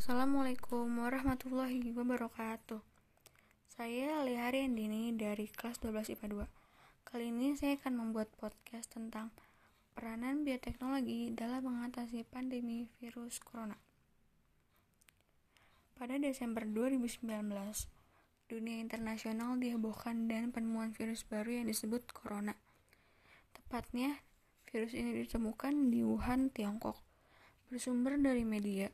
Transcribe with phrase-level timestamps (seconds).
[0.00, 2.80] Assalamualaikum warahmatullahi wabarakatuh.
[3.68, 9.28] Saya Lihari Andini dari kelas 12 IPA 2 Kali ini saya akan membuat podcast tentang
[9.92, 13.76] peranan bioteknologi dalam mengatasi pandemi virus corona.
[16.00, 17.20] Pada Desember 2019,
[18.48, 22.56] dunia internasional dihebohkan dengan penemuan virus baru yang disebut corona.
[23.52, 24.16] Tepatnya,
[24.64, 26.96] virus ini ditemukan di Wuhan, Tiongkok
[27.68, 28.88] Bersumber dari media,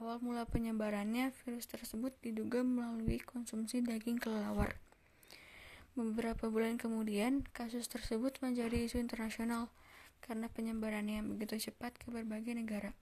[0.00, 4.80] Awal mula penyebarannya, virus tersebut diduga melalui konsumsi daging kelelawar.
[5.92, 9.68] Beberapa bulan kemudian, kasus tersebut menjadi isu internasional
[10.24, 12.96] karena penyebarannya yang begitu cepat ke berbagai negara.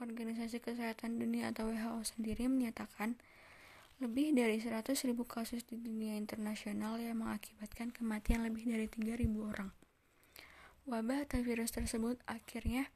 [0.00, 3.14] Organisasi Kesehatan Dunia atau WHO sendiri menyatakan
[4.00, 9.70] lebih dari 100.000 kasus di dunia internasional yang mengakibatkan kematian lebih dari 3.000 orang.
[10.88, 12.88] Wabah atau virus tersebut akhirnya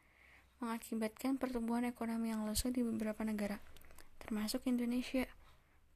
[0.62, 3.58] mengakibatkan pertumbuhan ekonomi yang lesu di beberapa negara,
[4.22, 5.27] termasuk Indonesia,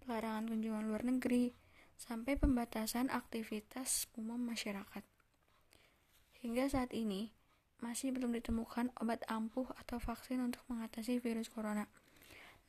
[0.03, 1.55] pelarangan kunjungan luar negeri,
[1.99, 5.03] sampai pembatasan aktivitas umum masyarakat.
[6.39, 7.35] Hingga saat ini,
[7.83, 11.87] masih belum ditemukan obat ampuh atau vaksin untuk mengatasi virus corona.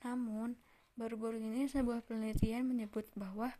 [0.06, 0.58] Namun,
[0.98, 3.54] baru-baru ini sebuah penelitian menyebut bahwa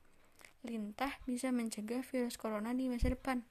[0.66, 3.46] lintah bisa mencegah virus corona di masa depan.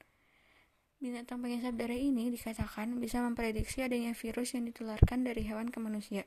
[0.98, 6.26] Binatang pengisap darah ini dikatakan bisa memprediksi adanya virus yang ditularkan dari hewan ke manusia,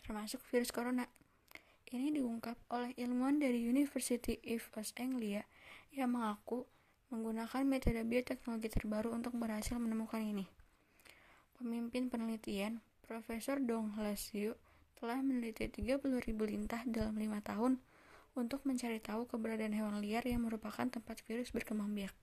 [0.00, 1.04] termasuk virus corona.
[1.84, 5.44] Ini diungkap oleh ilmuwan dari University of East Anglia
[5.92, 6.64] yang mengaku
[7.12, 10.48] menggunakan metode bioteknologi terbaru untuk berhasil menemukan ini.
[11.60, 14.56] Pemimpin penelitian, Profesor Dong Hlasio,
[14.96, 16.00] telah meneliti 30.000
[16.48, 17.76] lintah dalam lima tahun
[18.32, 22.16] untuk mencari tahu keberadaan hewan liar yang merupakan tempat virus berkembang biak.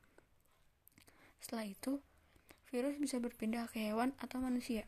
[1.40, 2.04] Setelah itu,
[2.70, 4.88] virus bisa berpindah ke hewan atau manusia.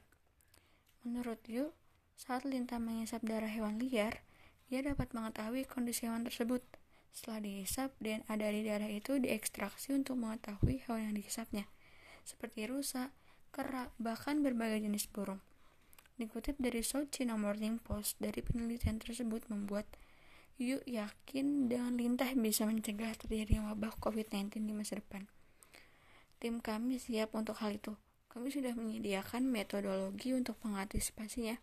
[1.07, 1.71] Menurut Yu,
[2.19, 4.19] saat lintah menghisap darah hewan liar,
[4.67, 6.61] ia dapat mengetahui kondisi hewan tersebut.
[7.09, 11.65] Setelah dihisap, DNA dari darah itu diekstraksi untuk mengetahui hewan yang dihisapnya,
[12.27, 13.09] seperti rusa,
[13.49, 15.41] kera, bahkan berbagai jenis burung.
[16.19, 19.87] Dikutip dari South China Morning Post, dari penelitian tersebut membuat
[20.59, 25.31] Yu yakin dengan lintah bisa mencegah terjadinya wabah COVID-19 di masa depan.
[26.39, 27.99] Tim kami siap untuk hal itu.
[28.31, 31.59] Kami sudah menyediakan metodologi untuk mengantisipasinya.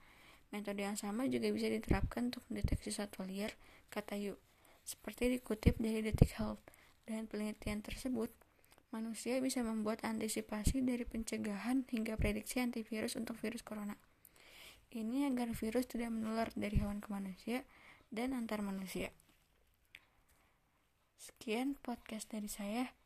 [0.53, 3.57] Metode yang sama juga bisa diterapkan untuk mendeteksi satwa liar,
[3.89, 4.37] kata Yu.
[4.85, 6.61] Seperti dikutip dari Detik Health,
[7.09, 8.29] dan penelitian tersebut,
[8.93, 13.97] manusia bisa membuat antisipasi dari pencegahan hingga prediksi antivirus untuk virus corona.
[14.93, 17.65] Ini agar virus tidak menular dari hewan ke manusia
[18.13, 19.11] dan antar manusia.
[21.17, 23.06] Sekian podcast dari saya.